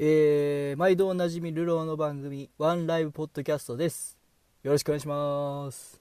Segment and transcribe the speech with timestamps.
[0.00, 4.16] えー、毎度おなじみルローの番組、ワンライブポッドキャストです。
[4.62, 6.00] よろしくお願いします。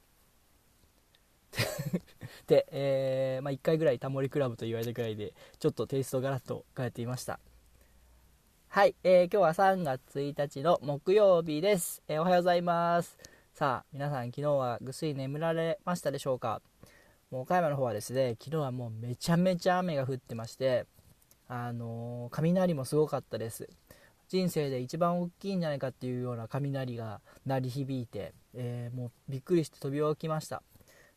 [2.45, 7.39] で、えー、まあ、1回ぐらいタモリクラブと言われたくらいで、ちょっとテイストガラッと変えてみました。
[8.67, 12.03] はい、えー、今日は3月1日の木曜日です。
[12.07, 13.17] えー、おはようございます。
[13.55, 16.61] さあ、皆さん昨日はぐっすり眠られましたでしょうか？
[17.31, 20.85] もう岡山の方はですね、昨日はもうめちゃめちゃ雨が降ってまして、
[21.47, 23.67] あのー、雷もすごかったです。
[24.29, 30.63] 人生で一番大きいんじゃないかっていうような雷が鳴り響いて、えー、もうびっくりして飛び起きました。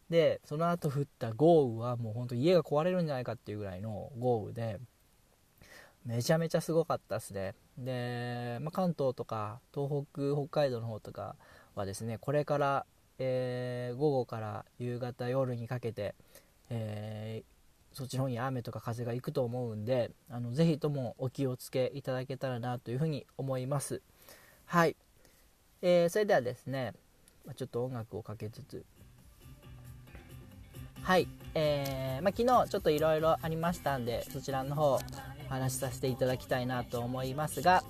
[0.08, 4.80] でその後降った豪雨はもうほんと家が壊れるんじゃないかっていうぐらいの豪雨で
[6.04, 7.54] めちゃめちゃすごかったですね。
[7.78, 11.36] で、まあ、関東とか東北北海道の方とか
[11.74, 12.86] はですねこれから、
[13.18, 16.14] えー、午後から夕方夜にかけて、
[16.70, 17.59] えー
[17.92, 24.00] そっちの方に雨とか風が行くと思うんであのぜひともお気をつけいただけたらなというふうに思います。
[24.66, 24.96] はい、
[25.82, 26.94] えー、それではですね
[27.56, 28.84] ちょっと音楽をかけつつ。
[31.02, 35.00] はい、えーまあ、昨日ちょっといろいろありましたんでそちらの方お
[35.48, 37.82] 話しさせていただきたいなと思いますが、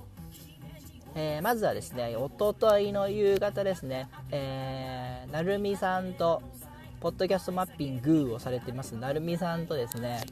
[1.15, 6.41] えー、まずはですねおとといの夕方ですね、えー、なるみさんと
[7.01, 10.23] ポッドキャストマッピングをされてますなるみさんとですね、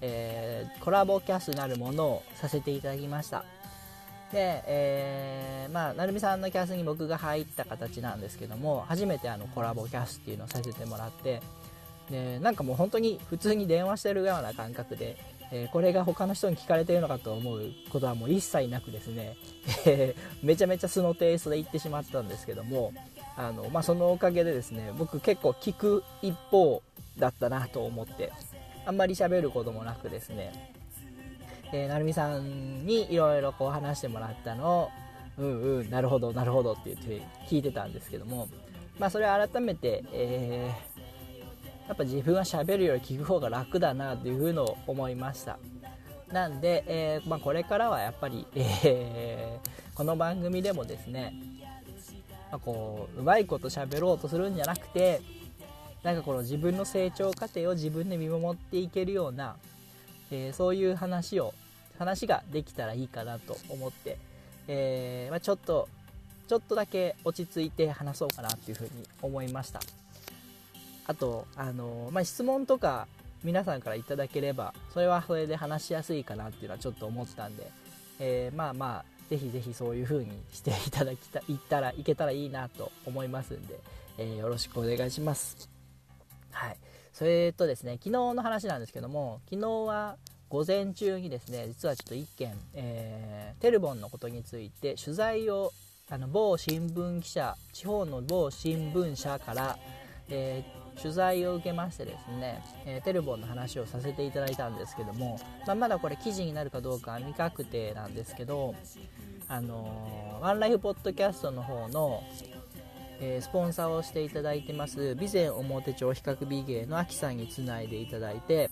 [0.00, 3.44] えー、コラボキャスなるものをさせていただきました。
[4.32, 11.40] で、えー、まあ、なるみさんのキャスに僕が入った形なんですけども初めてあのコラボキャスっていうのをさせてもらって
[12.10, 15.16] でなんかもう本当に普通に電話してるような感覚で、
[15.52, 19.36] えー、これが他の人に聞かれてるのかと思うことはもう一切なくですね、
[19.86, 22.92] え めちゃめちゃ素のテイストで言ってしまったんですけども
[23.36, 26.82] あの、まあ、そのおかげでですね僕結構聞く一方
[27.18, 28.32] だったなと思って
[28.86, 30.72] あんまり喋ることもなくですね、
[31.72, 34.90] えー、なるみさんにいろいろこう話してもらったのを
[35.36, 38.48] うんうんなるほどなるほどって言って聞いてたんですけども
[38.98, 45.58] まあそれを改めて、えー、やっぱ自分は喋るより聞く方が楽だなというふうの思いました。
[46.32, 51.32] なんで、えー、まあ、これからはやっぱり、えー、この番組でもですね
[52.54, 55.20] まあ、こううまいこと喋ろうとするんじゃなくて
[56.04, 59.56] なんかこの自分の成長過程を自分で見守っていけるような、
[60.30, 61.52] えー、そういう話を
[61.98, 64.18] 話ができたらいいかなと思って、
[64.68, 65.88] えー、まあ、ちょっと
[66.46, 69.80] ちょっとだけ落ち着いて話そうかなっていうふうに思いました。
[71.06, 73.08] あとあの、まあ、質問とか
[73.42, 77.68] 皆さんからいただければそれはそれで話しやすいかなっていうのはちょっと思ってたんで、
[78.20, 83.78] えー、まあまあぜひぜひそういう風にしていただきたいったらいけたらいいなと思いますんで、
[84.18, 85.68] えー、よろしくお願いします。
[86.50, 86.76] はい。
[87.12, 90.16] それとですね昨日の話なんですけども昨日は
[90.48, 95.72] 午前中にですね実はちょっと1件、えー、テルボンのことについて取材を
[96.10, 99.78] あの某新聞記者地方の某新聞社から、
[100.28, 108.74] えー取材を受けましてですね、えー、テルボンの話をさせていただいたんですけども、まあ、まだこれ記事になるかどうかは未確定なんですけど、
[109.48, 112.22] あのー、ワンライフポッドキャストの方の、
[113.20, 118.70] えー、スポンサーをしていただいてます備前表町比較美芸のアキさんにつないでいただいて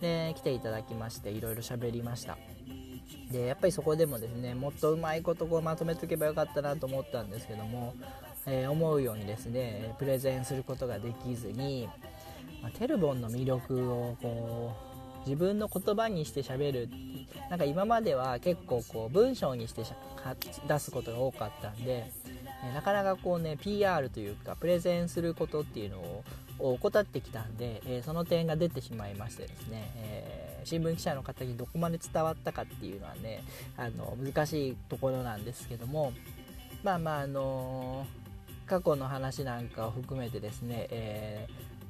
[0.00, 2.36] で来ていただきましていろいろ喋りました。
[3.30, 7.94] でやっぱりそこでもですねもっとうまいことこうまとめとけばよかったなと思ったんですけども
[8.46, 11.88] えー、思うようにですねプレゼンすることができずに、
[12.62, 14.74] まあ、テルボンの魅力をこ
[15.24, 16.88] う自分の言葉にして喋る
[17.48, 19.82] なんか今までは結構こう文章にして
[20.68, 22.10] 出すことが多かったんで、
[22.64, 26.24] えー、なかなかこうね PR というかプレゼンすることっていうのを
[26.58, 33.42] 怠ってきたんで、えー、その点が出てしまいましてですね、えー、新聞記者の方にどこまで伝わったかっていうのはね
[33.76, 36.12] あの難しいところなんですけども
[36.82, 38.23] まあまああのー
[38.66, 41.46] 過去の話なんかを含めてですね、え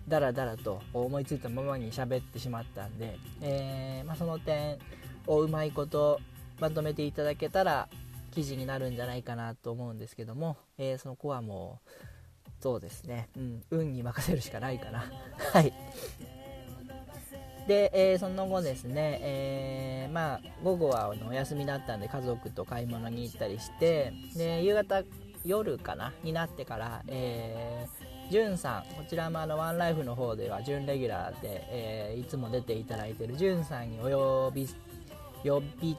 [0.08, 4.78] ー、だらだらと思いついたままに喋ってしまったんで、えー、まあ、その点
[5.26, 6.20] をうまいこと
[6.60, 7.88] まとめていただけたら
[8.32, 11.90] 記事になるんじゃないかなと思うんですけども、えー、その子はもう
[12.60, 15.04] そうですね、うん、運に任せるしかないかな。
[15.52, 15.72] はい。
[17.68, 25.02] で、えー、その後ですね、えー、まあ、午後はお休みだったんで家族と買い物に行ったりしてで夕方
[25.44, 34.68] 夜かなになってから、えー、じゅんさんこちらもあのワンライフの方では準レギュラーで、えー、いつも出ていただいているじゅんさんにお呼び
[35.44, 35.96] 呼び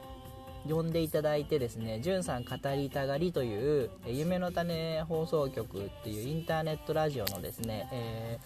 [0.68, 8.38] 呼んでいただいてですね、じゅんさん語りたがりという、夢の種放送局っていうインターネットラジオのですね、え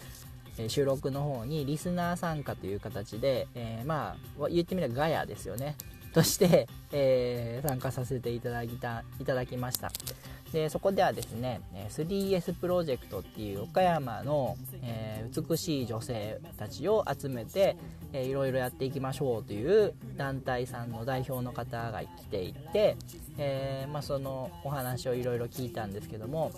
[0.59, 5.77] ー、収録の方にリスナー参加という形で、えー、まあ言ってみればガヤですよね。
[6.13, 9.91] として、えー、参加させていただきたいただきました。
[10.53, 11.61] でそこではですね
[11.91, 17.77] 3S プロジェクトっていう岡山の、えー、美しい女性たちを集めて、
[18.13, 22.97] えー、いろいろやっていきましょうという団体さんの代表の方が来ていて、
[23.39, 26.51] えー、まあ、そのお話をいろいろ聞いたんですけども、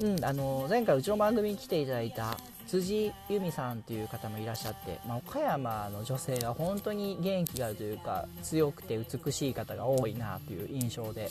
[0.00, 2.38] うん、あの前回うちの番組に来ていただいた
[2.68, 11.30] 辻由美さんという方もいらっしゃって、まあ、岡山の女性は本当に元気があるというか強くて美しい方が多いなという印象で、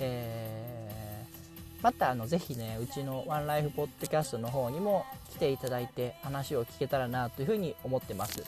[0.00, 8.42] えー、またあのぜひねうちのワンライフポッドキャストの方にも来ていただいて話を聞けたらなというふうに思ってます。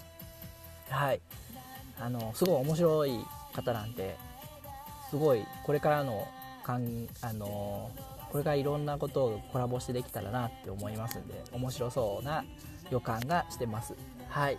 [0.91, 1.21] はい。
[1.99, 3.19] あのすごい面白い
[3.55, 4.17] 方なんで
[5.11, 6.29] すごいこれからの
[6.65, 7.91] かんあの
[8.31, 12.45] これからいろんなことをコラボしてできたらなって思いますんで面白そうな
[12.91, 13.95] 予感がしてます。
[14.29, 14.59] はい。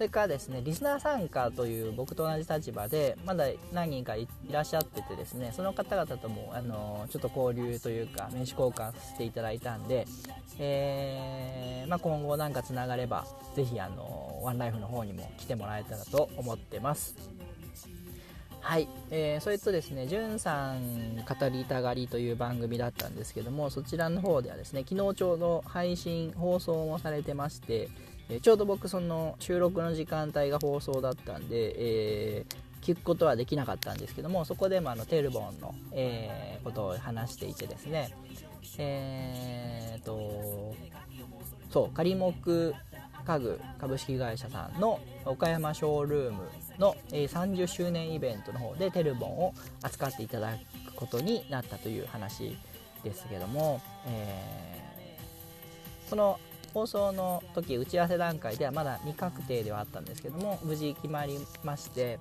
[0.00, 10.06] それからですねリスナー参加という僕と同じ立場でまだ何人かいらっしゃっててですねその方々ともあのちょっと交流というか名刺交換させていただいたんで、
[10.58, 17.14] えー、まあ、今後なんかつながれば是非あのワンライフの方にも来てもらえたらと思ってます。
[18.62, 27.88] はい、えー、それとですね、じゅんさん語りたがりという番組だったんですけども、そちらの方ではですね、昨日ちょうど配信、放送もされてまして、
[28.30, 31.74] え、ちょうど僕、その収録の時間帯が放送だったんで、
[32.38, 38.14] えー、聞くことはできなかったんですけども、そこでもあのテルボンの、えー、ことを話していてですね、
[38.78, 40.74] えーと、
[41.70, 42.74] そう、仮木
[43.24, 46.48] 家具株式会社さんの岡山ショールーム
[46.78, 50.52] の30周年イベントの方でテルボンを扱っていただ
[50.86, 52.56] くことになったという話
[53.04, 56.40] ですけども、えー、その
[56.72, 62.18] 放送の時打ち合わせ段階ではまだ未確定ではあったんですけども無事決まりまして、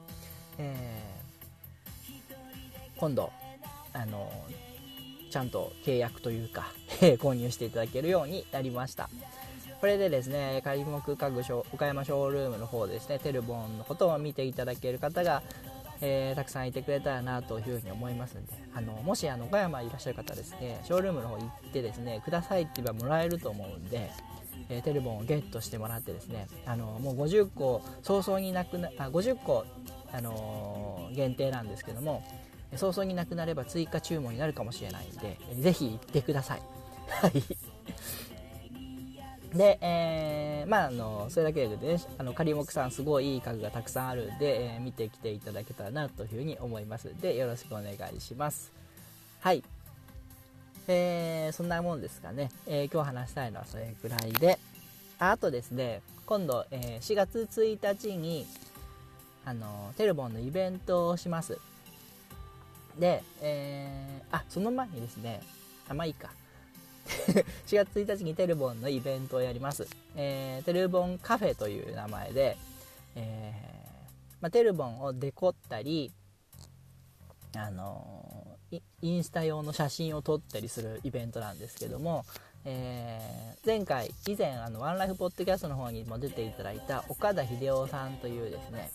[0.57, 3.31] えー、今度
[3.93, 4.31] あの
[5.29, 6.67] ちゃんと契約というか
[7.19, 9.09] 購入していただけるようになりました。
[9.79, 11.41] これでですね、仮木家具
[11.71, 15.41] 岡山ショールームの方でですね、テルボンのことを見ていただける方が、
[16.01, 24.09] えー、たくさんいてくれたらなというふに思いますので、あの、もしあの、岡山いらっしゃる方ですね、ショールームの方行ってですね、くださいって言えばもらえると思うんで、
[24.69, 29.65] えー、テルボンをゲットしてもらってですね、あの、もう50個、早々になくな、あ、50個、
[30.11, 32.23] あのー、限定なんですけども、
[32.75, 36.61] 早々になくなれば追加注文になるかもしれないんで、ぜひ行ってください。
[37.09, 37.31] はい。
[39.53, 48.71] で、えー、まあ、あの、それだけでね、あの、仮木さんすごいいい家具がたくさんあるんで、えー、見てきていただけたらなというふうに思いますで、よろしくお願いします。
[49.41, 49.63] はい。
[50.87, 52.49] えー、そんなもんですかね。
[52.67, 54.59] えー、今日話したいのはそれくらいで、
[55.17, 58.45] あとですね、今度、えー、4月1日に、
[59.45, 61.57] あの、テルボンのイベントをします。
[62.99, 65.41] で、えー、あ、その前にですね、
[65.87, 66.29] あ、まあいいか。
[67.67, 69.87] 4月1日にテルボンのイベントをやります。
[70.15, 72.57] えー、テルボンカフェという名前で、
[73.15, 76.11] えー、まあ、テルボンをデコったり、
[77.55, 82.25] あのー、インスタ用の写真を撮ったりするイベントなんですけども、
[82.65, 88.91] えー、前回以前あのワンライフポッドキャストの方にも出ていただいた岡田秀夫さんというですね、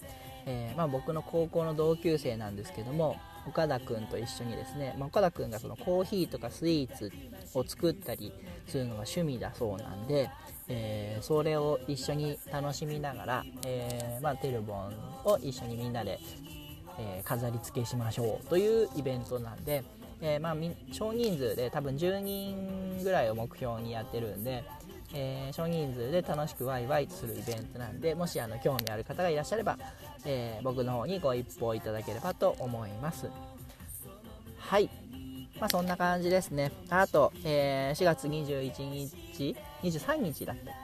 [0.47, 7.13] えー、まあ、僕の高校の同級生なんですけども岡田くんと一緒にですね、まあ、岡田くんがそのコーヒーとかスイーツ
[7.55, 8.33] を作ったり
[8.67, 10.31] するのが趣味だそうなんで、
[10.69, 14.93] えー、それを一緒に楽しみながら、えー、まあ、テルボン
[15.25, 16.19] を一緒にみんなで、
[16.99, 19.85] えー、飾り付けしましょうというイベントなんで、
[20.21, 20.57] えまあ、
[20.93, 24.65] 少人数で多分10人ぐらいを目標にやってるんで、
[25.15, 29.79] え少人数で楽しくワイワイするイベントなんでもしあの興味ある方がいらっしゃれば、
[30.25, 33.29] え僕の方にご一報いただければと思います
[34.59, 34.91] はい
[35.61, 36.73] まあ、そんな感じですね。
[36.91, 40.75] あと、えー、4月21日、23日だったっ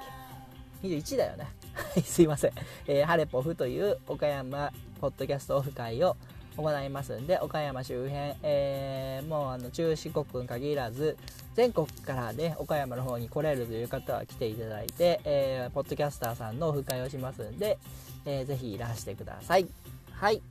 [0.80, 1.48] け ?21 だよね。
[1.74, 2.52] はい、すいません。
[2.86, 6.16] えー、ハレポフという岡山ポッドキャストオフ会を
[6.56, 11.16] 行いますんで、岡山周辺、えー、もうあの中四国に限らず、
[11.54, 17.78] 全国からね、岡山の方に来れるという方は来ていただいて、えー、ポッドキャスターさんのオフ会をしますんで、
[18.24, 19.66] えー、ぜひいらしてください。
[20.12, 20.42] はい。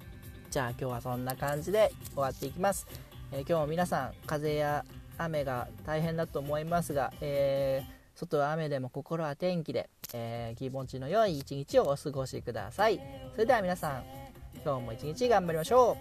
[0.50, 2.88] じゃあ今日はそんな感じで終わっていきます。
[3.32, 4.84] えー、今日も皆さん風や
[5.20, 13.00] 雨が大変だと思いますが、えー、外は雨でも心は天気で、えー、気持ちの良い一日をお過ごしください
[13.34, 14.19] それでは皆さん
[14.64, 15.98] 今日も一日頑張りましょう。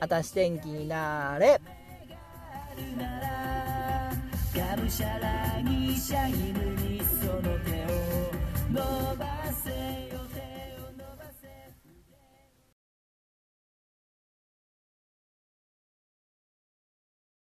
[0.00, 1.60] あたし天気になれ。
[4.54, 8.00] がむしゃらにシャイムにその手を
[8.72, 9.29] 伸ば